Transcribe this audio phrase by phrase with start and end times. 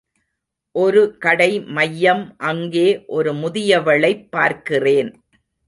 [0.75, 3.05] ஒரு கடை மையம் அங்கே
[3.05, 5.23] ஒரு முதியவளைப் பார்க்கிறேன்.